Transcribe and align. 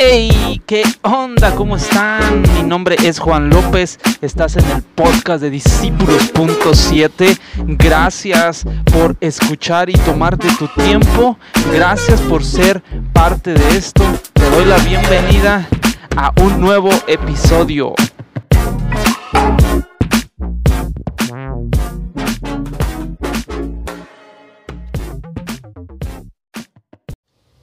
Hey, 0.00 0.62
¿qué 0.64 0.84
onda? 1.02 1.56
¿Cómo 1.56 1.76
están? 1.76 2.42
Mi 2.54 2.62
nombre 2.62 2.94
es 3.02 3.18
Juan 3.18 3.50
López. 3.50 3.98
Estás 4.20 4.56
en 4.56 4.64
el 4.70 4.82
podcast 4.82 5.42
de 5.42 5.50
Discípulos.7. 5.50 7.36
Gracias 7.76 8.64
por 8.92 9.16
escuchar 9.20 9.90
y 9.90 9.94
tomarte 9.94 10.46
tu 10.56 10.68
tiempo. 10.68 11.36
Gracias 11.72 12.20
por 12.20 12.44
ser 12.44 12.80
parte 13.12 13.54
de 13.54 13.76
esto. 13.76 14.04
Te 14.34 14.48
doy 14.50 14.66
la 14.66 14.78
bienvenida 14.78 15.68
a 16.16 16.32
un 16.42 16.60
nuevo 16.60 16.90
episodio. 17.08 17.94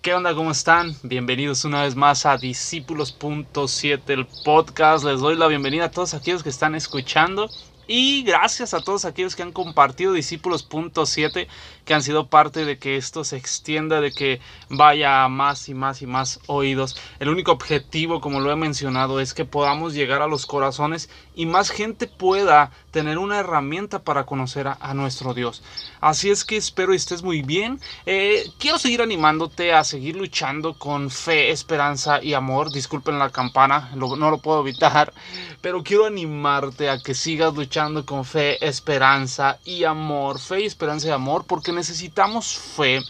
¿Qué 0.06 0.14
onda? 0.14 0.36
¿Cómo 0.36 0.52
están? 0.52 0.96
Bienvenidos 1.02 1.66
una 1.66 1.82
vez 1.82 1.96
más 1.96 2.28
a 2.28 2.38
Discípulos.7, 2.38 4.02
el 4.10 4.28
podcast. 4.46 5.04
Les 5.04 5.20
doy 5.20 5.36
la 5.36 5.48
bienvenida 5.48 5.86
a 5.86 5.90
todos 5.90 6.14
aquellos 6.14 6.44
que 6.44 6.50
están 6.50 6.76
escuchando 6.76 7.50
y 7.88 8.24
gracias 8.24 8.76
a 8.76 8.82
todos 8.82 9.06
aquellos 9.06 9.36
que 9.36 9.42
han 9.42 9.52
compartido 9.52 10.14
Discípulos.7, 10.14 11.48
que 11.86 11.94
han 11.96 12.04
sido 12.04 12.28
parte 12.28 12.66
de 12.66 12.78
que 12.78 12.98
esto 12.98 13.24
se 13.24 13.38
extienda, 13.38 14.00
de 14.00 14.12
que 14.12 14.42
vaya 14.70 15.24
a 15.24 15.30
más 15.30 15.70
y 15.70 15.74
más 15.74 16.04
y 16.04 16.06
más 16.06 16.40
oídos. 16.46 17.02
El 17.20 17.30
único 17.30 17.52
objetivo, 17.52 18.22
como 18.22 18.42
lo 18.42 18.52
he 18.52 18.56
mencionado, 18.56 19.20
es 19.20 19.34
que 19.34 19.46
podamos 19.46 19.96
llegar 19.96 20.22
a 20.22 20.28
los 20.28 20.46
corazones 20.46 21.10
y 21.36 21.48
más 21.48 21.72
gente 21.72 22.06
pueda 22.06 22.70
tener 22.96 23.18
una 23.18 23.40
herramienta 23.40 24.00
para 24.00 24.26
conocer 24.26 24.70
a, 24.70 24.94
nuestro 24.94 25.34
Dios. 25.34 25.62
Así 26.00 26.30
es 26.30 26.46
que 26.46 26.56
espero 26.56 26.94
estés 26.94 27.24
muy 27.24 27.42
bien. 27.42 27.82
Eh, 28.06 28.50
quiero 28.58 28.80
seguir 28.80 29.02
animándote 29.02 29.74
a 29.74 29.84
seguir 29.84 30.16
luchando 30.16 30.76
con 30.76 31.10
fe, 31.10 31.52
esperanza 31.52 32.24
y 32.24 32.36
amor. 32.36 32.72
Disculpen 32.72 33.20
la 33.20 33.32
campana, 33.32 33.92
no 33.96 34.32
lo 34.32 34.38
puedo 34.38 34.62
evitar, 34.62 35.14
pero 35.60 35.84
quiero 35.84 36.06
animarte 36.06 36.90
a 36.90 37.02
que 37.02 37.16
sigas 37.16 37.54
luchando 37.54 38.06
con 38.06 38.24
fe, 38.24 38.66
esperanza 38.66 39.60
y 39.66 39.84
amor. 39.84 40.40
Fe, 40.40 40.66
esperanza 40.66 41.10
y 41.10 41.12
amor 41.12 41.44
porque 41.46 41.74
necesitamos 41.74 42.58
fe 42.58 43.02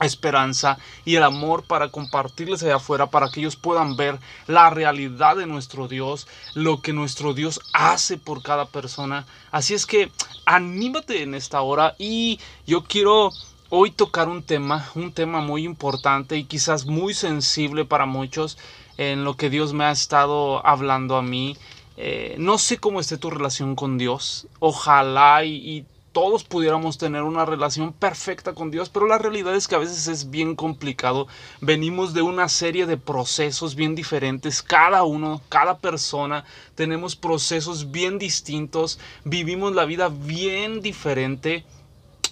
esperanza 0.00 0.78
y 1.04 1.16
el 1.16 1.22
amor 1.22 1.64
para 1.64 1.88
compartirles 1.88 2.62
allá 2.62 2.76
afuera 2.76 3.06
para 3.06 3.30
que 3.30 3.40
ellos 3.40 3.56
puedan 3.56 3.96
ver 3.96 4.18
la 4.46 4.68
realidad 4.70 5.36
de 5.36 5.46
nuestro 5.46 5.88
Dios, 5.88 6.26
lo 6.54 6.82
que 6.82 6.92
nuestro 6.92 7.32
Dios 7.32 7.60
hace 7.72 8.18
por 8.18 8.42
cada 8.42 8.66
persona. 8.66 9.26
Así 9.50 9.74
es 9.74 9.86
que 9.86 10.10
anímate 10.44 11.22
en 11.22 11.34
esta 11.34 11.60
hora 11.62 11.94
y 11.98 12.38
yo 12.66 12.84
quiero 12.84 13.32
hoy 13.70 13.90
tocar 13.90 14.28
un 14.28 14.42
tema, 14.42 14.88
un 14.94 15.12
tema 15.12 15.40
muy 15.40 15.64
importante 15.64 16.36
y 16.36 16.44
quizás 16.44 16.86
muy 16.86 17.14
sensible 17.14 17.84
para 17.84 18.06
muchos 18.06 18.58
en 18.98 19.24
lo 19.24 19.36
que 19.36 19.50
Dios 19.50 19.72
me 19.72 19.84
ha 19.84 19.90
estado 19.90 20.64
hablando 20.66 21.16
a 21.16 21.22
mí 21.22 21.56
eh, 21.96 22.34
no 22.38 22.58
sé 22.58 22.76
cómo 22.76 23.00
esté 23.00 23.16
tu 23.16 23.30
relación 23.30 23.74
con 23.74 23.96
Dios. 23.98 24.46
Ojalá 24.58 25.44
y, 25.44 25.86
todos 26.16 26.44
pudiéramos 26.44 26.96
tener 26.96 27.24
una 27.24 27.44
relación 27.44 27.92
perfecta 27.92 28.54
con 28.54 28.70
Dios, 28.70 28.88
pero 28.88 29.06
la 29.06 29.18
realidad 29.18 29.54
es 29.54 29.68
que 29.68 29.74
a 29.74 29.80
veces 29.80 30.08
es 30.08 30.30
bien 30.30 30.56
complicado. 30.56 31.26
Venimos 31.60 32.14
de 32.14 32.22
una 32.22 32.48
serie 32.48 32.86
de 32.86 32.96
procesos 32.96 33.74
bien 33.74 33.94
diferentes. 33.94 34.62
Cada 34.62 35.02
uno, 35.02 35.42
cada 35.50 35.76
persona, 35.76 36.46
tenemos 36.74 37.16
procesos 37.16 37.90
bien 37.90 38.18
distintos. 38.18 38.98
Vivimos 39.26 39.74
la 39.74 39.84
vida 39.84 40.08
bien 40.08 40.80
diferente. 40.80 41.66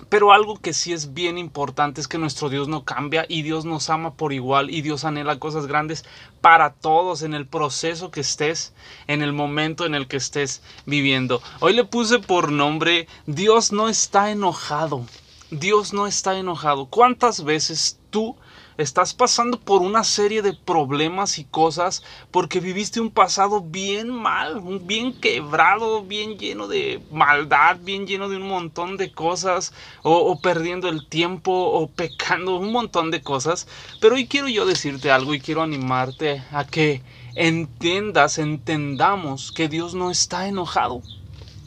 Pero 0.09 0.33
algo 0.33 0.59
que 0.59 0.73
sí 0.73 0.93
es 0.93 1.15
bien 1.15 1.39
importante 1.39 2.01
es 2.01 2.09
que 2.09 2.19
nuestro 2.19 2.49
Dios 2.49 2.69
no 2.69 2.85
cambia 2.85 3.27
y 3.29 3.43
Dios 3.43 3.65
nos 3.65 3.91
ama 3.91 4.15
por 4.15 4.33
igual 4.33 4.71
y 4.71 4.83
Dios 4.83 5.05
anhela 5.05 5.39
cosas 5.39 5.67
grandes 5.67 6.05
para 6.41 6.73
todos 6.75 7.23
en 7.23 7.35
el 7.35 7.47
proceso 7.47 8.11
que 8.11 8.21
estés, 8.21 8.75
en 9.07 9.23
el 9.23 9.33
momento 9.33 9.87
en 9.87 9.95
el 9.95 10.07
que 10.07 10.17
estés 10.17 10.63
viviendo. 10.87 11.43
Hoy 11.61 11.75
le 11.75 11.85
puse 11.85 12.19
por 12.19 12.53
nombre 12.53 13.09
Dios 13.27 13.73
no 13.73 13.89
está 13.89 14.31
enojado. 14.31 15.07
Dios 15.51 15.93
no 15.93 16.07
está 16.07 16.37
enojado. 16.39 16.87
¿Cuántas 16.87 17.45
veces 17.45 18.01
tú 18.11 18.37
estás 18.77 19.15
pasando 19.15 19.59
por 19.59 19.83
una 19.83 20.05
serie 20.05 20.43
de 20.43 20.53
problemas 20.53 21.39
y 21.39 21.45
cosas 21.45 22.03
porque 22.31 22.61
viviste 22.61 23.01
un 23.01 23.11
pasado 23.11 23.61
bien 23.61 24.11
mal, 24.11 24.61
bien 24.83 25.13
quebrado, 25.13 26.03
bien 26.03 26.39
lleno 26.39 26.67
de 26.67 27.01
maldad, 27.13 27.79
bien 27.81 28.07
lleno 28.07 28.29
de 28.29 28.37
un 28.37 28.49
montón 28.49 28.97
de 28.97 29.13
cosas, 29.13 29.73
o, 30.03 30.41
perdiendo 30.41 30.89
el 30.89 31.07
tiempo, 31.07 31.53
o 31.53 31.87
pecando, 31.89 32.57
un 32.57 32.73
montón 32.73 33.11
de 33.11 33.23
cosas. 33.23 33.69
Pero 34.01 34.17
hoy 34.17 34.27
quiero 34.27 34.49
yo 34.49 34.67
decirte 34.67 35.11
algo 35.11 35.35
y 35.35 35.41
quiero 35.41 35.63
animarte 35.63 36.43
a 36.51 36.65
que 36.65 37.03
entiendas, 37.35 38.39
entendamos 38.39 39.53
que 39.53 39.69
Dios 39.69 39.95
no 39.95 40.11
está 40.11 40.49
enojado. 40.49 41.03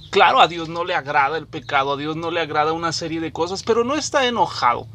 Claro, 0.10 0.40
a 0.40 0.48
Dios 0.48 0.70
no 0.70 0.86
le 0.86 0.96
agrada 0.96 1.38
el 1.38 1.48
pecado, 1.48 1.94
a 1.94 1.98
Dios 1.98 2.16
no 2.16 2.32
le 2.32 2.40
agrada 2.40 2.72
una 2.72 2.94
serie 2.94 3.20
de 3.20 3.34
cosas, 3.34 3.64
pero 3.64 3.84
no 3.84 3.96
está 3.96 4.26
enojado. 4.26 4.88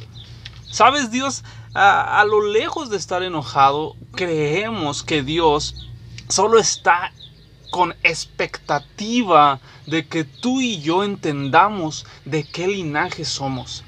¿Sabes? 0.70 1.10
Dios 1.10 1.44
a, 1.74 2.24
lo 2.24 2.42
lejos 2.42 2.90
de 2.90 2.96
estar 2.96 3.22
enojado, 3.22 3.96
creemos 4.12 5.02
que 5.02 5.22
Dios 5.22 5.88
solo 6.28 6.58
está 6.58 7.12
con 7.70 7.94
expectativa 8.02 9.60
de 9.86 10.06
que 10.06 10.24
tú 10.24 10.60
y 10.60 10.80
yo 10.80 11.04
entendamos 11.04 12.06
de 12.24 12.44
qué 12.44 12.68
linaje 12.68 13.24
somos. 13.24 13.84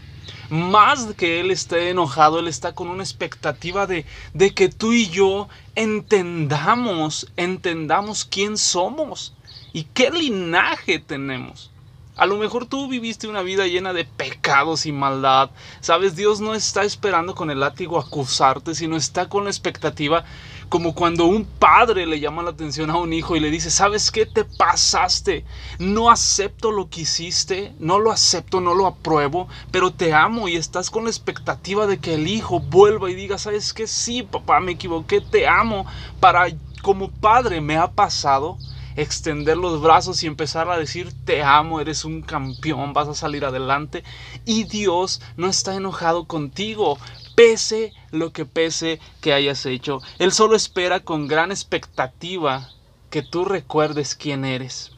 Más 0.49 1.07
que 1.15 1.41
Él 1.41 1.51
esté 1.51 1.91
enojado, 1.91 2.39
Él 2.39 2.49
está 2.49 2.75
con 2.75 2.89
una 2.89 3.03
expectativa 3.03 3.87
de, 3.87 4.07
de 4.33 4.55
que 4.55 4.69
tú 4.69 4.93
y 4.93 5.09
yo 5.09 5.49
entendamos, 5.75 7.31
entendamos 7.37 8.25
quién 8.25 8.57
somos 8.57 9.35
y 9.73 9.85
qué 9.85 10.11
linaje 10.11 10.99
tenemos. 10.99 11.71
A 12.17 12.27
lo 12.27 12.37
mejor 12.37 12.67
tú 12.67 12.89
viviste 12.89 13.27
una 13.27 13.43
vida 13.43 13.67
llena 13.67 13.93
de 13.93 14.05
pecados 14.05 14.87
y 14.87 14.93
maldad. 14.93 15.51
Sabes, 15.81 16.15
Dios 16.15 16.41
no 16.41 16.55
está 16.55 16.85
esperando 16.85 17.35
con 17.35 17.51
el 17.51 17.59
látigo 17.59 17.99
acusarte, 17.99 18.77
sino 18.77 18.97
está 18.97 19.29
con 19.29 19.45
la 19.45 19.51
expectativa 19.51 20.25
como 20.69 20.95
cuando 20.95 21.27
un 21.27 21.45
padre 21.45 22.07
le 22.07 22.21
llama 22.21 22.43
la 22.43 22.51
atención 22.51 22.91
a 22.91 22.97
un 22.99 23.13
hijo 23.13 23.35
y 23.37 23.41
le 23.41 23.51
dice, 23.51 23.71
¿sabes 23.71 24.11
qué 24.11 24.27
te 24.27 24.45
pasaste? 24.45 25.45
No 25.79 26.11
acepto 26.11 26.71
lo 26.71 26.89
que 26.89 27.03
hiciste, 27.03 27.75
no 27.79 27.99
lo 27.99 28.13
acepto, 28.13 28.61
no 28.61 28.75
lo 28.75 28.87
apruebo, 28.87 29.49
pero 29.71 29.93
te 29.93 30.15
amo 30.15 30.49
y 30.49 30.57
estás 30.57 30.91
con 30.91 31.05
la 31.05 31.11
expectativa 31.11 31.87
de 31.87 31.99
que 31.99 32.15
el 32.15 32.29
hijo 32.29 32.61
vuelva 32.61 33.11
y 33.11 33.15
diga, 33.15 33.39
¿sabes 33.39 33.73
qué? 33.73 33.87
Sí, 33.87 34.23
papá, 34.23 34.61
me 34.61 34.73
equivoqué, 34.73 35.21
te 35.21 35.47
amo. 35.47 35.85
Para 36.21 36.47
como 36.83 37.11
padre 37.11 37.61
me 37.61 37.77
ha 37.77 37.91
pasado 37.91 38.59
extender 38.97 39.57
los 39.57 39.81
brazos 39.81 40.23
y 40.23 40.27
empezar 40.27 40.69
a 40.71 40.79
decir, 40.79 41.13
te 41.25 41.43
amo, 41.43 41.81
eres 41.81 42.05
un 42.05 42.23
campeón, 42.23 42.93
vas 42.93 43.09
a 43.09 43.15
salir 43.15 43.45
adelante. 43.45 44.05
Y 44.45 44.65
Dios 44.65 45.21
no 45.37 45.49
está 45.49 45.75
enojado 45.75 46.27
contigo, 46.27 46.99
pese 47.35 47.93
lo 48.11 48.33
que 48.33 48.45
pese 48.45 49.01
que 49.21 49.33
hayas 49.33 49.67
hecho. 49.67 50.01
Él 50.19 50.33
solo 50.33 50.57
espera 50.57 51.01
con 51.01 51.27
gran 51.27 51.51
expectativa 51.51 52.71
que 53.11 53.23
tú 53.23 53.45
recuerdes 53.45 54.15
quién 54.15 54.45
eres. 54.45 54.91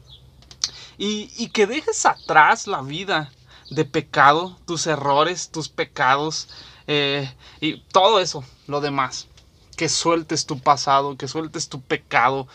Y, 0.99 1.49
que 1.49 1.67
dejes 1.67 2.07
atrás 2.07 2.65
la 2.65 2.81
vida 2.81 3.31
de 3.69 3.85
pecado, 3.85 4.57
tus 4.65 4.87
errores, 4.87 5.51
tus 5.51 5.69
pecados 5.69 6.49
eh, 6.87 7.31
y 7.61 7.81
todo 7.91 8.19
eso, 8.19 8.43
lo 8.65 8.81
demás. 8.81 9.27
Que 9.75 9.89
sueltes 9.89 10.47
tu 10.47 10.57
pasado, 10.59 11.15
que 11.15 11.27
sueltes 11.27 11.69
tu 11.69 11.81
pecado, 11.81 12.47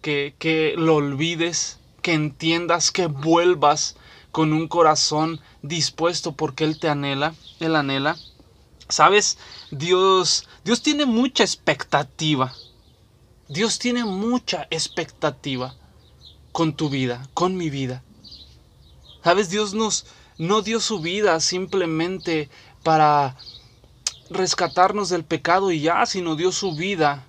que, 0.00 0.74
lo 0.76 0.96
olvides, 0.96 1.78
que 2.02 2.14
entiendas, 2.14 2.90
que 2.90 3.06
vuelvas 3.06 3.96
con 4.32 4.52
un 4.52 4.68
corazón 4.68 5.40
dispuesto 5.62 6.32
porque 6.32 6.64
Él 6.64 6.78
te 6.78 6.88
anhela, 6.88 7.34
Él 7.58 7.76
anhela. 7.76 8.16
Sabes, 8.88 9.38
Dios, 9.70 10.48
Dios 10.64 10.82
tiene 10.82 11.06
mucha 11.06 11.44
expectativa. 11.44 12.54
Dios 13.48 13.78
tiene 13.78 14.04
mucha 14.04 14.66
expectativa 14.70 15.74
con 16.52 16.74
tu 16.74 16.88
vida, 16.88 17.28
con 17.34 17.56
mi 17.56 17.70
vida. 17.70 18.02
Sabes, 19.22 19.50
Dios 19.50 19.74
nos 19.74 20.06
no 20.38 20.62
dio 20.62 20.80
su 20.80 21.00
vida 21.00 21.38
simplemente 21.40 22.48
para 22.82 23.36
rescatarnos 24.30 25.10
del 25.10 25.24
pecado 25.24 25.70
y 25.70 25.80
ya, 25.80 26.06
sino 26.06 26.34
dio 26.34 26.50
su 26.50 26.74
vida 26.74 27.26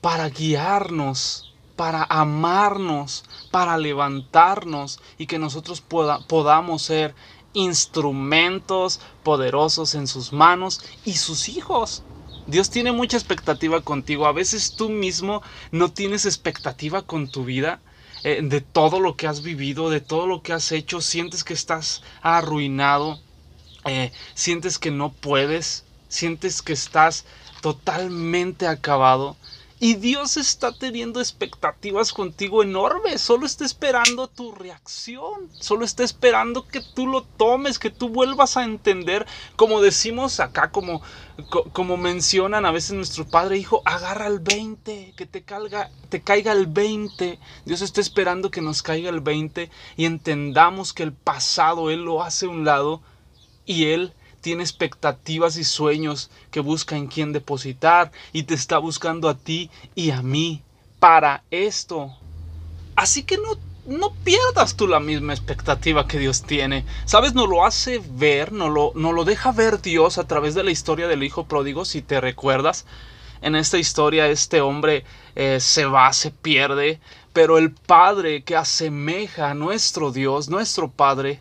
para 0.00 0.28
guiarnos 0.28 1.47
para 1.78 2.04
amarnos, 2.10 3.22
para 3.52 3.78
levantarnos 3.78 4.98
y 5.16 5.28
que 5.28 5.38
nosotros 5.38 5.80
podamos 5.80 6.82
ser 6.82 7.14
instrumentos 7.52 9.00
poderosos 9.22 9.94
en 9.94 10.08
sus 10.08 10.32
manos 10.32 10.80
y 11.04 11.14
sus 11.14 11.48
hijos. 11.48 12.02
Dios 12.48 12.70
tiene 12.70 12.90
mucha 12.90 13.16
expectativa 13.16 13.80
contigo. 13.80 14.26
A 14.26 14.32
veces 14.32 14.74
tú 14.74 14.88
mismo 14.88 15.40
no 15.70 15.92
tienes 15.92 16.26
expectativa 16.26 17.02
con 17.02 17.28
tu 17.28 17.44
vida. 17.44 17.80
Eh, 18.24 18.40
de 18.42 18.60
todo 18.60 18.98
lo 18.98 19.14
que 19.14 19.28
has 19.28 19.42
vivido, 19.42 19.88
de 19.88 20.00
todo 20.00 20.26
lo 20.26 20.42
que 20.42 20.52
has 20.52 20.72
hecho, 20.72 21.00
sientes 21.00 21.44
que 21.44 21.54
estás 21.54 22.02
arruinado, 22.20 23.20
eh, 23.84 24.10
sientes 24.34 24.80
que 24.80 24.90
no 24.90 25.12
puedes, 25.12 25.84
sientes 26.08 26.60
que 26.60 26.72
estás 26.72 27.24
totalmente 27.60 28.66
acabado 28.66 29.36
Y 29.80 29.94
Dios 29.94 30.36
está 30.36 30.72
teniendo 30.72 31.20
expectativas 31.20 32.12
contigo 32.12 32.64
enormes. 32.64 33.20
Solo 33.20 33.46
está 33.46 33.64
esperando 33.64 34.26
tu 34.26 34.50
reacción. 34.50 35.48
Solo 35.60 35.84
está 35.84 36.02
esperando 36.02 36.66
que 36.66 36.80
tú 36.80 37.06
lo 37.06 37.22
tomes, 37.22 37.78
que 37.78 37.90
tú 37.90 38.08
vuelvas 38.08 38.56
a 38.56 38.64
entender. 38.64 39.24
Como 39.54 39.80
decimos 39.80 40.40
acá, 40.40 40.72
como, 40.72 41.00
como 41.72 41.96
mencionan 41.96 42.66
a 42.66 42.72
veces 42.72 42.92
nuestro 42.92 43.28
padre, 43.28 43.58
hijo, 43.58 43.82
agarra 43.84 44.26
el 44.26 44.40
20, 44.40 45.14
que 45.16 45.26
te, 45.26 45.44
caiga, 45.44 45.90
te 46.08 46.22
caiga 46.22 46.50
el 46.50 46.66
20. 46.66 47.38
Dios 47.64 47.80
está 47.80 48.00
esperando 48.00 48.50
que 48.50 48.60
nos 48.60 48.82
caiga 48.82 49.10
el 49.10 49.20
20 49.20 49.70
y 49.96 50.04
entendamos 50.06 50.92
que 50.92 51.04
el 51.04 51.12
pasado 51.12 51.90
Él 51.90 52.04
lo 52.04 52.24
hace 52.24 52.46
a 52.46 52.50
un 52.50 52.64
lado 52.64 53.00
y 53.64 53.84
Él 53.84 54.12
tiene 54.40 54.62
expectativas 54.62 55.56
y 55.56 55.64
sueños 55.64 56.30
que 56.50 56.60
busca 56.60 56.96
en 56.96 57.06
quién 57.06 57.32
depositar 57.32 58.12
y 58.32 58.44
te 58.44 58.54
está 58.54 58.78
buscando 58.78 59.28
a 59.28 59.36
ti 59.36 59.70
y 59.94 60.10
a 60.10 60.22
mí 60.22 60.62
para 60.98 61.42
esto. 61.50 62.12
Así 62.96 63.22
que 63.22 63.36
no, 63.36 63.56
no 63.86 64.12
pierdas 64.24 64.76
tú 64.76 64.86
la 64.86 65.00
misma 65.00 65.32
expectativa 65.32 66.06
que 66.06 66.18
Dios 66.18 66.42
tiene. 66.42 66.84
¿Sabes? 67.04 67.34
Nos 67.34 67.48
lo 67.48 67.64
hace 67.64 68.02
ver, 68.10 68.52
nos 68.52 68.70
lo, 68.70 68.92
no 68.94 69.12
lo 69.12 69.24
deja 69.24 69.52
ver 69.52 69.80
Dios 69.80 70.18
a 70.18 70.26
través 70.26 70.54
de 70.54 70.64
la 70.64 70.70
historia 70.70 71.08
del 71.08 71.22
Hijo 71.22 71.46
Pródigo, 71.46 71.84
si 71.84 72.02
te 72.02 72.20
recuerdas. 72.20 72.86
En 73.40 73.54
esta 73.54 73.78
historia 73.78 74.26
este 74.26 74.60
hombre 74.60 75.04
eh, 75.36 75.60
se 75.60 75.84
va, 75.84 76.12
se 76.12 76.30
pierde, 76.30 77.00
pero 77.32 77.56
el 77.56 77.70
Padre 77.70 78.42
que 78.42 78.56
asemeja 78.56 79.50
a 79.50 79.54
nuestro 79.54 80.10
Dios, 80.10 80.48
nuestro 80.48 80.90
Padre, 80.90 81.40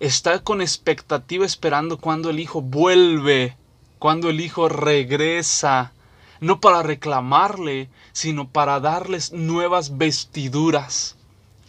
está 0.00 0.40
con 0.40 0.60
expectativa 0.60 1.44
esperando 1.44 1.98
cuando 1.98 2.30
el 2.30 2.40
hijo 2.40 2.60
vuelve, 2.60 3.56
cuando 3.98 4.28
el 4.30 4.40
hijo 4.40 4.68
regresa, 4.68 5.92
no 6.40 6.60
para 6.60 6.82
reclamarle, 6.82 7.88
sino 8.12 8.48
para 8.48 8.80
darles 8.80 9.32
nuevas 9.32 9.96
vestiduras. 9.96 11.16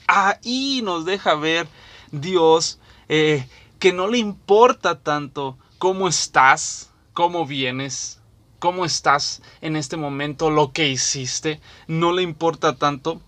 Ahí 0.07 0.81
nos 0.83 1.06
deja 1.06 1.36
ver 1.36 1.68
Dios 2.12 2.80
eh, 3.10 3.48
que 3.80 3.94
no 3.94 4.07
le 4.07 4.18
importa 4.18 5.00
tanto 5.00 5.57
cómo 5.77 6.07
estás, 6.07 6.92
cómo 7.13 7.45
vienes, 7.45 8.19
cómo 8.60 8.86
estás 8.86 9.42
en 9.62 9.75
este 9.75 9.98
momento, 9.98 10.50
lo 10.50 10.72
que 10.72 10.89
hiciste, 10.89 11.60
no 11.88 12.12
le 12.12 12.22
importa 12.24 12.75
tanto, 12.75 13.22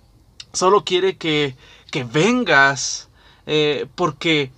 solo 0.54 0.84
quiere 0.84 1.18
que, 1.18 1.56
que 1.92 2.04
vengas, 2.04 3.10
eh, 3.46 3.88
porque 3.96 4.52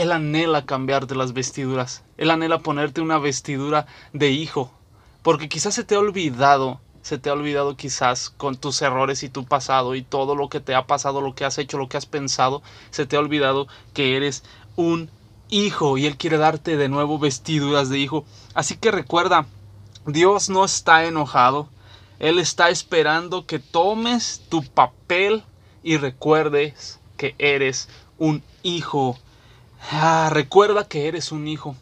él 0.00 0.12
anhela 0.12 0.64
cambiarte 0.64 1.14
las 1.14 1.34
vestiduras. 1.34 2.04
Él 2.16 2.30
anhela 2.30 2.60
ponerte 2.60 3.02
una 3.02 3.18
vestidura 3.18 3.86
de 4.14 4.30
hijo. 4.30 4.72
Porque 5.22 5.50
quizás 5.50 5.74
se 5.74 5.84
te 5.84 5.94
ha 5.94 5.98
olvidado, 5.98 6.80
se 7.02 7.18
te 7.18 7.28
ha 7.28 7.34
olvidado 7.34 7.76
quizás 7.76 8.30
con 8.30 8.56
tus 8.56 8.80
errores 8.80 9.22
y 9.24 9.28
tu 9.28 9.44
pasado 9.44 9.94
y 9.94 10.00
todo 10.00 10.34
lo 10.34 10.48
que 10.48 10.58
te 10.58 10.74
ha 10.74 10.86
pasado, 10.86 11.20
lo 11.20 11.34
que 11.34 11.44
has 11.44 11.58
hecho, 11.58 11.76
lo 11.76 11.90
que 11.90 11.98
has 11.98 12.06
pensado, 12.06 12.62
se 12.88 13.04
te 13.04 13.16
ha 13.16 13.18
olvidado 13.18 13.68
que 13.92 14.16
eres 14.16 14.42
un 14.74 15.10
hijo 15.50 15.98
y 15.98 16.06
Él 16.06 16.16
quiere 16.16 16.38
darte 16.38 16.78
de 16.78 16.88
nuevo 16.88 17.18
vestiduras 17.18 17.90
de 17.90 17.98
hijo. 17.98 18.24
Así 18.54 18.78
que 18.78 18.90
recuerda, 18.90 19.44
Dios 20.06 20.48
no 20.48 20.64
está 20.64 21.04
enojado. 21.04 21.68
Él 22.20 22.38
está 22.38 22.70
esperando 22.70 23.44
que 23.44 23.58
tomes 23.58 24.46
tu 24.48 24.64
papel 24.64 25.44
y 25.82 25.98
recuerdes 25.98 27.00
que 27.18 27.34
eres 27.38 27.90
un 28.16 28.42
hijo 28.62 29.18
Ah, 29.88 30.28
recuerda 30.32 30.86
que 30.86 31.08
eres 31.08 31.32
un 31.32 31.48
hijo. 31.48 31.74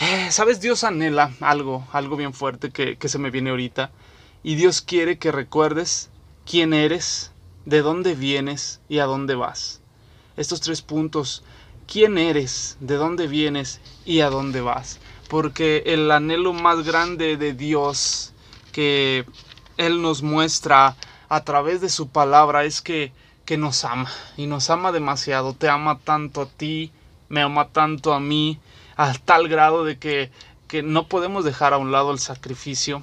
Eh, 0.00 0.30
Sabes, 0.30 0.60
Dios 0.60 0.84
anhela 0.84 1.32
algo, 1.40 1.86
algo 1.92 2.16
bien 2.16 2.34
fuerte 2.34 2.70
que, 2.70 2.96
que 2.96 3.08
se 3.08 3.18
me 3.18 3.30
viene 3.30 3.50
ahorita. 3.50 3.90
Y 4.42 4.54
Dios 4.54 4.80
quiere 4.80 5.18
que 5.18 5.32
recuerdes 5.32 6.10
quién 6.46 6.72
eres, 6.72 7.32
de 7.64 7.82
dónde 7.82 8.14
vienes 8.14 8.80
y 8.88 8.98
a 8.98 9.04
dónde 9.04 9.34
vas. 9.34 9.80
Estos 10.36 10.60
tres 10.60 10.82
puntos, 10.82 11.42
quién 11.86 12.16
eres, 12.18 12.76
de 12.80 12.94
dónde 12.94 13.26
vienes 13.26 13.80
y 14.04 14.20
a 14.20 14.30
dónde 14.30 14.60
vas. 14.60 14.98
Porque 15.28 15.82
el 15.86 16.10
anhelo 16.10 16.52
más 16.52 16.84
grande 16.84 17.36
de 17.36 17.52
Dios 17.52 18.32
que 18.72 19.26
Él 19.76 20.00
nos 20.00 20.22
muestra 20.22 20.96
a 21.28 21.44
través 21.44 21.80
de 21.80 21.88
su 21.88 22.08
palabra 22.08 22.64
es 22.64 22.80
que 22.80 23.12
que 23.48 23.56
nos 23.56 23.86
ama 23.86 24.12
y 24.36 24.44
nos 24.44 24.68
ama 24.68 24.92
demasiado, 24.92 25.54
te 25.54 25.70
ama 25.70 26.00
tanto 26.00 26.42
a 26.42 26.46
ti, 26.50 26.92
me 27.30 27.40
ama 27.40 27.68
tanto 27.68 28.12
a 28.12 28.20
mí, 28.20 28.58
a 28.94 29.14
tal 29.14 29.48
grado 29.48 29.86
de 29.86 29.96
que, 29.96 30.30
que 30.66 30.82
no 30.82 31.08
podemos 31.08 31.46
dejar 31.46 31.72
a 31.72 31.78
un 31.78 31.90
lado 31.90 32.12
el 32.12 32.18
sacrificio, 32.18 33.02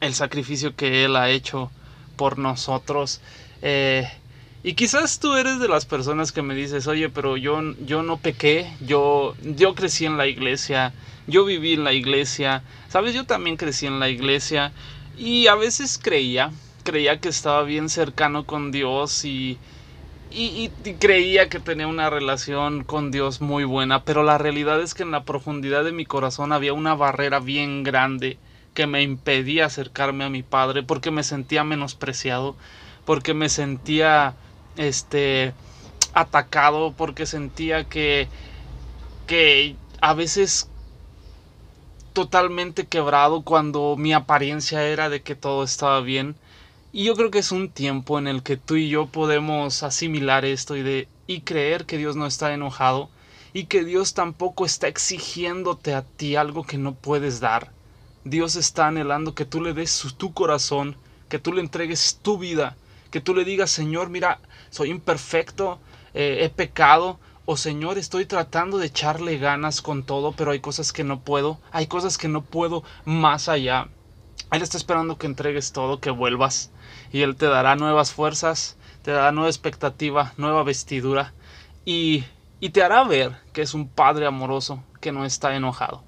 el 0.00 0.14
sacrificio 0.14 0.74
que 0.74 1.04
Él 1.04 1.16
ha 1.16 1.28
hecho 1.28 1.70
por 2.16 2.38
nosotros. 2.38 3.20
Eh, 3.60 4.10
y 4.62 4.72
quizás 4.72 5.18
tú 5.18 5.34
eres 5.34 5.58
de 5.58 5.68
las 5.68 5.84
personas 5.84 6.32
que 6.32 6.40
me 6.40 6.54
dices, 6.54 6.86
oye, 6.86 7.10
pero 7.10 7.36
yo, 7.36 7.60
yo 7.84 8.02
no 8.02 8.16
pequé, 8.16 8.74
yo, 8.80 9.34
yo 9.42 9.74
crecí 9.74 10.06
en 10.06 10.16
la 10.16 10.28
iglesia, 10.28 10.94
yo 11.26 11.44
viví 11.44 11.74
en 11.74 11.84
la 11.84 11.92
iglesia, 11.92 12.62
sabes, 12.88 13.12
yo 13.12 13.26
también 13.26 13.58
crecí 13.58 13.84
en 13.84 14.00
la 14.00 14.08
iglesia 14.08 14.72
y 15.18 15.46
a 15.48 15.56
veces 15.56 16.00
creía, 16.02 16.52
creía 16.82 17.20
que 17.20 17.28
estaba 17.28 17.62
bien 17.62 17.88
cercano 17.88 18.46
con 18.46 18.72
Dios 18.72 19.24
y, 19.24 19.58
y, 20.30 20.70
creía 20.98 21.48
que 21.48 21.60
tenía 21.60 21.86
una 21.86 22.10
relación 22.10 22.84
con 22.84 23.10
Dios 23.10 23.40
muy 23.40 23.64
buena, 23.64 24.04
pero 24.04 24.22
la 24.22 24.38
realidad 24.38 24.80
es 24.80 24.94
que 24.94 25.02
en 25.02 25.10
la 25.10 25.24
profundidad 25.24 25.84
de 25.84 25.92
mi 25.92 26.06
corazón 26.06 26.52
había 26.52 26.72
una 26.72 26.94
barrera 26.94 27.40
bien 27.40 27.82
grande 27.82 28.38
que 28.74 28.86
me 28.86 29.02
impedía 29.02 29.66
acercarme 29.66 30.24
a 30.24 30.30
mi 30.30 30.42
padre 30.42 30.82
porque 30.82 31.10
me 31.10 31.22
sentía 31.24 31.64
menospreciado, 31.64 32.56
porque 33.04 33.34
me 33.34 33.48
sentía 33.48 34.34
este 34.76 35.54
atacado, 36.14 36.94
porque 36.96 37.26
sentía 37.26 37.84
que 37.84 38.28
que 39.26 39.76
a 40.00 40.14
veces 40.14 40.68
totalmente 42.12 42.86
quebrado 42.86 43.42
cuando 43.42 43.96
mi 43.96 44.12
apariencia 44.12 44.84
era 44.84 45.08
de 45.08 45.22
que 45.22 45.34
todo 45.34 45.64
estaba 45.64 46.00
bien 46.00 46.36
y 46.92 47.04
yo 47.04 47.14
creo 47.16 47.30
que 47.30 47.38
es 47.38 47.52
un 47.52 47.70
tiempo 47.70 48.18
en 48.18 48.26
el 48.28 48.42
que 48.42 48.58
tú 48.58 48.76
y 48.76 48.88
yo 48.90 49.06
podemos 49.06 49.82
asimilar 49.82 50.44
esto 50.44 50.76
y, 50.76 50.82
de, 50.82 51.08
y 51.26 51.40
creer 51.40 51.86
que 51.86 51.96
Dios 51.96 52.16
no 52.16 52.26
está 52.26 52.52
enojado 52.52 53.08
y 53.54 53.64
que 53.64 53.82
Dios 53.84 54.12
tampoco 54.12 54.66
está 54.66 54.88
exigiéndote 54.88 55.94
a 55.94 56.02
ti 56.02 56.36
algo 56.36 56.64
que 56.64 56.76
no 56.76 56.94
puedes 56.94 57.40
dar. 57.40 57.72
Dios 58.24 58.56
está 58.56 58.88
anhelando 58.88 59.34
que 59.34 59.46
tú 59.46 59.62
le 59.62 59.72
des 59.72 60.14
tu 60.18 60.34
corazón, 60.34 60.96
que 61.30 61.38
tú 61.38 61.54
le 61.54 61.62
entregues 61.62 62.18
tu 62.20 62.36
vida, 62.36 62.76
que 63.10 63.20
tú 63.20 63.34
le 63.34 63.44
digas, 63.44 63.70
Señor, 63.70 64.10
mira, 64.10 64.38
soy 64.70 64.90
imperfecto, 64.90 65.80
eh, 66.12 66.40
he 66.42 66.50
pecado, 66.50 67.18
o 67.46 67.56
Señor, 67.56 67.96
estoy 67.98 68.26
tratando 68.26 68.78
de 68.78 68.86
echarle 68.86 69.38
ganas 69.38 69.80
con 69.80 70.04
todo, 70.04 70.32
pero 70.32 70.50
hay 70.50 70.60
cosas 70.60 70.92
que 70.92 71.04
no 71.04 71.20
puedo, 71.20 71.58
hay 71.72 71.86
cosas 71.86 72.18
que 72.18 72.28
no 72.28 72.42
puedo 72.42 72.84
más 73.04 73.48
allá. 73.48 73.88
Él 74.52 74.60
está 74.60 74.76
esperando 74.76 75.16
que 75.16 75.26
entregues 75.26 75.72
todo, 75.72 75.98
que 75.98 76.10
vuelvas 76.10 76.70
y 77.10 77.22
Él 77.22 77.36
te 77.36 77.46
dará 77.46 77.74
nuevas 77.74 78.12
fuerzas, 78.12 78.76
te 79.02 79.10
dará 79.10 79.32
nueva 79.32 79.48
expectativa, 79.48 80.34
nueva 80.36 80.62
vestidura 80.62 81.32
y, 81.86 82.24
y 82.60 82.68
te 82.68 82.82
hará 82.82 83.02
ver 83.04 83.32
que 83.54 83.62
es 83.62 83.72
un 83.72 83.88
Padre 83.88 84.26
amoroso 84.26 84.84
que 85.00 85.10
no 85.10 85.24
está 85.24 85.56
enojado. 85.56 86.04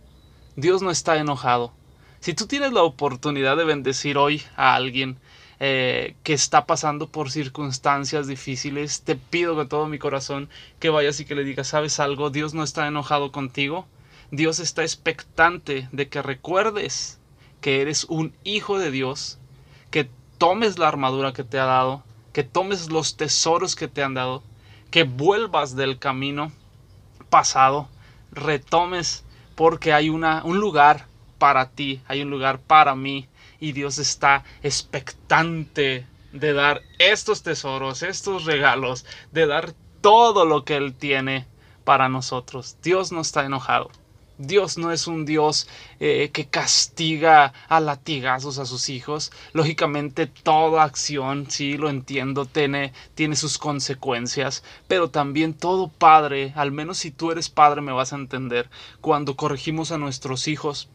Dios 0.56 0.82
no 0.82 0.90
está 0.90 1.16
enojado. 1.16 1.72
Si 2.20 2.34
tú 2.34 2.46
tienes 2.46 2.74
la 2.74 2.82
oportunidad 2.82 3.56
de 3.56 3.64
bendecir 3.64 4.18
hoy 4.18 4.42
a 4.56 4.74
alguien 4.74 5.18
eh, 5.58 6.14
que 6.22 6.34
está 6.34 6.66
pasando 6.66 7.08
por 7.08 7.30
circunstancias 7.30 8.26
difíciles, 8.26 9.00
te 9.02 9.16
pido 9.16 9.54
con 9.54 9.70
todo 9.70 9.86
mi 9.86 9.98
corazón 9.98 10.50
que 10.80 10.90
vayas 10.90 11.18
y 11.18 11.24
que 11.24 11.34
le 11.34 11.44
digas, 11.44 11.68
¿sabes 11.68 11.98
algo? 11.98 12.28
Dios 12.28 12.52
no 12.52 12.62
está 12.62 12.86
enojado 12.86 13.32
contigo. 13.32 13.86
Dios 14.30 14.58
está 14.58 14.82
expectante 14.82 15.88
de 15.92 16.08
que 16.08 16.20
recuerdes 16.20 17.20
que 17.64 17.80
eres 17.80 18.04
un 18.10 18.36
hijo 18.44 18.78
de 18.78 18.90
Dios, 18.90 19.38
que 19.90 20.10
tomes 20.36 20.78
la 20.78 20.86
armadura 20.86 21.32
que 21.32 21.44
te 21.44 21.58
ha 21.58 21.64
dado, 21.64 22.02
que 22.34 22.44
tomes 22.44 22.90
los 22.90 23.16
tesoros 23.16 23.74
que 23.74 23.88
te 23.88 24.02
han 24.02 24.12
dado, 24.12 24.42
que 24.90 25.04
vuelvas 25.04 25.74
del 25.74 25.98
camino 25.98 26.52
pasado, 27.30 27.88
retomes 28.32 29.24
porque 29.54 29.94
hay 29.94 30.10
una, 30.10 30.44
un 30.44 30.60
lugar 30.60 31.06
para 31.38 31.70
ti, 31.70 32.02
hay 32.06 32.20
un 32.20 32.28
lugar 32.28 32.58
para 32.60 32.94
mí 32.94 33.28
y 33.60 33.72
Dios 33.72 33.96
está 33.96 34.44
expectante 34.62 36.06
de 36.34 36.52
dar 36.52 36.82
estos 36.98 37.42
tesoros, 37.42 38.02
estos 38.02 38.44
regalos, 38.44 39.06
de 39.32 39.46
dar 39.46 39.72
todo 40.02 40.44
lo 40.44 40.66
que 40.66 40.76
Él 40.76 40.92
tiene 40.92 41.46
para 41.84 42.10
nosotros. 42.10 42.76
Dios 42.82 43.10
no 43.10 43.22
está 43.22 43.46
enojado. 43.46 43.90
Dios 44.38 44.78
no 44.78 44.90
es 44.90 45.06
un 45.06 45.24
Dios 45.24 45.68
eh, 46.00 46.30
que 46.32 46.46
castiga 46.46 47.52
a 47.68 47.80
latigazos 47.80 48.58
a 48.58 48.66
sus 48.66 48.88
hijos. 48.88 49.30
Lógicamente 49.52 50.26
toda 50.26 50.82
acción, 50.82 51.46
sí, 51.48 51.76
lo 51.76 51.88
entiendo, 51.88 52.44
tiene, 52.44 52.92
tiene 53.14 53.36
sus 53.36 53.58
consecuencias, 53.58 54.64
pero 54.88 55.10
también 55.10 55.54
todo 55.54 55.88
padre, 55.88 56.52
al 56.56 56.72
menos 56.72 56.98
si 56.98 57.10
tú 57.10 57.30
eres 57.30 57.48
padre 57.48 57.80
me 57.80 57.92
vas 57.92 58.12
a 58.12 58.16
entender, 58.16 58.68
cuando 59.00 59.36
corregimos 59.36 59.92
a 59.92 59.98
nuestros 59.98 60.48
hijos, 60.48 60.88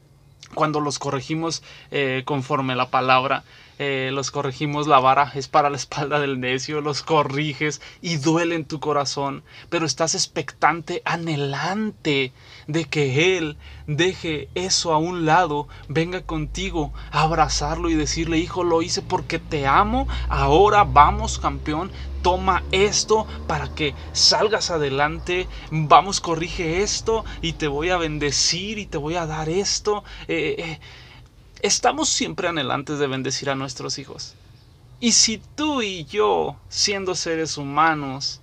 cuando 0.53 0.79
los 0.79 0.99
corregimos 0.99 1.63
eh, 1.91 2.23
conforme 2.25 2.75
la 2.75 2.89
palabra, 2.89 3.43
eh, 3.79 4.11
los 4.13 4.29
corregimos 4.29 4.87
la 4.87 4.99
vara, 4.99 5.31
es 5.35 5.47
para 5.47 5.69
la 5.69 5.77
espalda 5.77 6.19
del 6.19 6.39
necio, 6.39 6.81
los 6.81 7.01
corriges 7.01 7.81
y 8.01 8.17
duele 8.17 8.55
en 8.55 8.65
tu 8.65 8.79
corazón, 8.79 9.43
pero 9.69 9.85
estás 9.85 10.15
expectante, 10.15 11.01
anhelante 11.05 12.33
de 12.67 12.85
que 12.85 13.37
Él 13.37 13.57
deje 13.87 14.49
eso 14.53 14.93
a 14.93 14.97
un 14.97 15.25
lado, 15.25 15.69
venga 15.87 16.21
contigo 16.21 16.93
a 17.11 17.21
abrazarlo 17.21 17.89
y 17.89 17.95
decirle, 17.95 18.37
hijo, 18.37 18.63
lo 18.63 18.81
hice 18.81 19.01
porque 19.01 19.39
te 19.39 19.65
amo, 19.65 20.07
ahora 20.27 20.83
vamos 20.83 21.39
campeón, 21.39 21.91
toma 22.21 22.65
esto 22.71 23.27
para 23.47 23.69
que 23.69 23.95
salgas 24.11 24.71
adelante, 24.71 25.47
vamos, 25.71 26.19
corrige 26.19 26.81
esto 26.81 27.23
y 27.41 27.53
te 27.53 27.67
voy 27.67 27.89
a 27.91 27.97
bendecir 27.97 28.77
y 28.77 28.85
te 28.85 28.97
voy 28.97 29.15
a 29.15 29.25
dar 29.25 29.49
esto. 29.49 30.03
Eh, 30.27 30.55
eh, 30.59 30.79
estamos 31.61 32.09
siempre 32.09 32.47
anhelantes 32.47 32.99
de 32.99 33.07
bendecir 33.07 33.49
a 33.49 33.55
nuestros 33.55 33.97
hijos. 33.99 34.35
Y 34.99 35.13
si 35.13 35.41
tú 35.55 35.81
y 35.81 36.05
yo, 36.05 36.57
siendo 36.67 37.15
seres 37.15 37.57
humanos, 37.57 38.41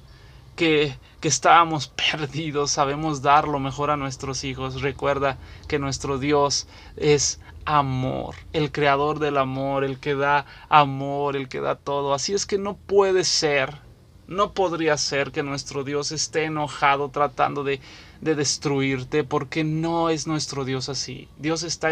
que, 0.57 0.97
que, 1.21 1.29
estábamos 1.29 1.89
perdidos, 2.13 2.71
sabemos 2.71 3.21
dar 3.21 3.47
lo 3.47 3.59
mejor 3.59 3.91
a 3.91 3.97
nuestros 3.97 4.43
hijos, 4.45 4.81
recuerda 4.81 5.37
que 5.69 5.79
nuestro 5.79 6.19
Dios 6.19 6.67
es 6.97 7.41
amor, 7.67 8.37
el 8.53 8.73
creador 8.73 9.19
del 9.19 9.37
amor, 9.37 9.85
el 9.85 9.99
que 9.99 10.15
da 10.15 10.47
amor, 10.69 11.37
el 11.37 11.49
que 11.49 11.61
da 11.61 11.75
todo. 11.75 12.15
Así 12.15 12.33
es 12.33 12.47
que 12.47 12.59
no 12.59 12.77
puede 12.77 13.25
ser, 13.25 13.81
no 14.27 14.53
podría 14.55 14.97
ser 14.97 15.33
que 15.33 15.43
nuestro 15.43 15.85
Dios 15.85 16.13
esté 16.13 16.45
enojado 16.45 17.11
tratando 17.11 17.65
de, 17.65 17.81
de 18.21 18.35
destruirte, 18.35 19.25
porque 19.25 19.65
no 19.65 20.09
es 20.09 20.27
nuestro 20.27 20.65
Dios 20.65 20.89
así. 20.89 21.29
Dios 21.39 21.65
está 21.65 21.91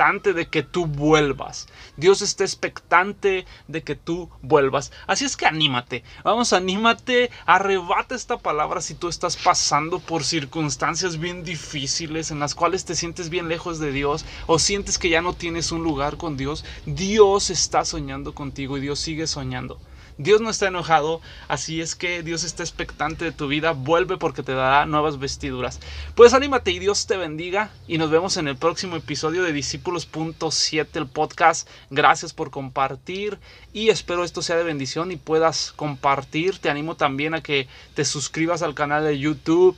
de 0.00 0.48
que 0.48 0.62
tú 0.62 0.86
vuelvas. 0.86 1.68
Dios 1.98 2.22
está 2.22 2.42
expectante 2.42 3.44
de 3.68 3.82
que 3.82 3.94
tú 3.94 4.30
vuelvas. 4.40 4.92
Así 5.06 5.26
es 5.26 5.36
que 5.36 5.44
anímate. 5.44 6.04
Vamos, 6.24 6.54
anímate, 6.54 7.30
arrebata 7.44 8.14
esta 8.14 8.38
palabra 8.38 8.80
si 8.80 8.94
tú 8.94 9.08
estás 9.08 9.36
pasando 9.36 9.98
por 9.98 10.24
circunstancias 10.24 11.18
bien 11.18 11.44
difíciles 11.44 12.30
en 12.30 12.38
las 12.38 12.54
cuales 12.54 12.86
te 12.86 12.94
sientes 12.94 13.28
bien 13.28 13.48
lejos 13.48 13.78
de 13.78 13.92
Dios 13.92 14.24
o 14.46 14.58
sientes 14.58 14.96
que 14.96 15.10
ya 15.10 15.20
no 15.20 15.34
tienes 15.34 15.70
un 15.70 15.84
lugar 15.84 16.16
con 16.16 16.38
Dios. 16.38 16.64
Dios 16.86 17.50
está 17.50 17.84
soñando 17.84 18.34
contigo 18.34 18.78
y 18.78 18.80
Dios 18.80 19.00
sigue 19.00 19.26
soñando. 19.26 19.78
Dios 20.22 20.42
no 20.42 20.50
está 20.50 20.66
enojado, 20.66 21.22
así 21.48 21.80
es 21.80 21.94
que 21.94 22.22
Dios 22.22 22.44
está 22.44 22.62
expectante 22.62 23.24
de 23.24 23.32
tu 23.32 23.48
vida, 23.48 23.72
vuelve 23.72 24.18
porque 24.18 24.42
te 24.42 24.52
dará 24.52 24.84
nuevas 24.84 25.18
vestiduras. 25.18 25.80
Pues 26.14 26.34
anímate 26.34 26.72
y 26.72 26.78
Dios 26.78 27.06
te 27.06 27.16
bendiga 27.16 27.70
y 27.88 27.96
nos 27.96 28.10
vemos 28.10 28.36
en 28.36 28.46
el 28.46 28.58
próximo 28.58 28.96
episodio 28.96 29.42
de 29.42 29.54
Discípulos.7, 29.54 30.88
el 30.92 31.06
podcast. 31.06 31.66
Gracias 31.88 32.34
por 32.34 32.50
compartir 32.50 33.38
y 33.72 33.88
espero 33.88 34.22
esto 34.22 34.42
sea 34.42 34.56
de 34.56 34.64
bendición 34.64 35.10
y 35.10 35.16
puedas 35.16 35.72
compartir. 35.72 36.58
Te 36.58 36.68
animo 36.68 36.96
también 36.96 37.32
a 37.32 37.42
que 37.42 37.66
te 37.94 38.04
suscribas 38.04 38.60
al 38.60 38.74
canal 38.74 39.04
de 39.04 39.18
YouTube 39.18 39.74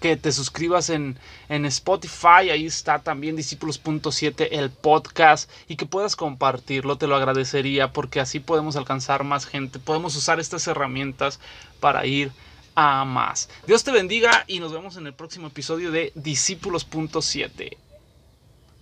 que 0.00 0.16
te 0.16 0.32
suscribas 0.32 0.90
en, 0.90 1.18
en 1.48 1.66
Spotify, 1.66 2.50
ahí 2.50 2.66
está 2.66 3.00
también 3.00 3.36
Discípulos.7 3.36 4.48
el 4.50 4.70
podcast 4.70 5.50
y 5.68 5.76
que 5.76 5.86
puedas 5.86 6.16
compartirlo, 6.16 6.98
te 6.98 7.06
lo 7.06 7.16
agradecería 7.16 7.92
porque 7.92 8.20
así 8.20 8.40
podemos 8.40 8.76
alcanzar 8.76 9.24
más 9.24 9.46
gente, 9.46 9.78
podemos 9.78 10.16
usar 10.16 10.40
estas 10.40 10.66
herramientas 10.66 11.40
para 11.80 12.06
ir 12.06 12.32
a 12.74 13.04
más. 13.04 13.48
Dios 13.66 13.82
te 13.82 13.90
bendiga 13.90 14.44
y 14.46 14.60
nos 14.60 14.72
vemos 14.72 14.96
en 14.96 15.06
el 15.06 15.14
próximo 15.14 15.48
episodio 15.48 15.90
de 15.90 16.12
Discípulos.7. 16.14 17.87